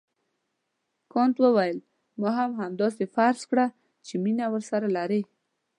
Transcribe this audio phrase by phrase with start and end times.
[1.13, 1.77] کانت وویل
[2.19, 3.65] ما هم همداسې فرض کړه
[4.07, 5.21] چې مینه ورسره لرې.